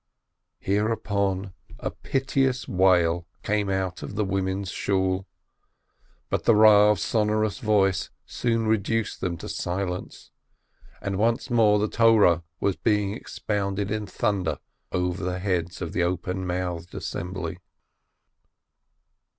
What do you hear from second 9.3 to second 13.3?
to silence, and once more the Torah was being